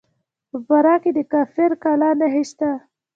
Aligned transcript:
په 0.49 0.57
فراه 0.67 0.99
کې 1.03 1.11
د 1.17 1.19
کافر 1.33 1.71
کلا 1.83 2.09
نښې 2.19 2.43
شته 2.49 2.69